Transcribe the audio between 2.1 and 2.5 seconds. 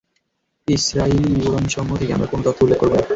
আমরা কোন